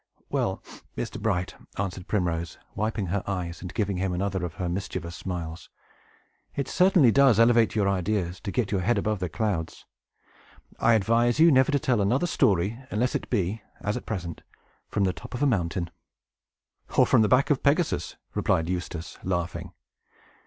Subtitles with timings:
[0.31, 0.63] "Well,
[0.97, 1.21] Mr.
[1.21, 5.69] Bright," answered Primrose, wiping her eyes, and giving him another of her mischievous smiles,
[6.55, 9.85] "it certainly does elevate your ideas, to get your head above the clouds.
[10.79, 14.41] I advise you never to tell another story, unless it be, as at present,
[14.87, 15.91] from the top of a mountain."
[16.97, 19.71] "Or from the back of Pegasus," replied Eustace, laughing.